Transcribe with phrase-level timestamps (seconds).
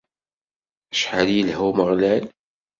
[0.93, 2.23] Acḥal yelha Umeɣlal!